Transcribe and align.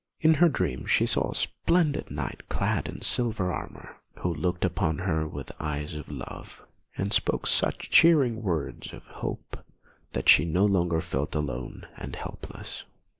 In 0.19 0.33
her 0.33 0.49
dream 0.49 0.87
she 0.87 1.05
saw 1.05 1.29
a 1.29 1.35
splendid 1.35 2.09
Knight 2.09 2.49
clad 2.49 2.87
in 2.89 3.03
silver 3.03 3.53
armour, 3.53 3.97
who 4.21 4.33
looked 4.33 4.65
upon 4.65 4.97
her 4.97 5.27
with 5.27 5.51
eyes 5.59 5.93
of 5.93 6.09
love, 6.09 6.63
and 6.97 7.13
spoke 7.13 7.45
such 7.45 7.91
cheering 7.91 8.41
words 8.41 8.93
of 8.93 9.03
hope 9.03 9.63
that 10.13 10.27
she 10.27 10.43
no 10.43 10.65
longer 10.65 11.01
felt 11.01 11.35
alone 11.35 11.85
and 11.97 12.15
helpless. 12.15 12.83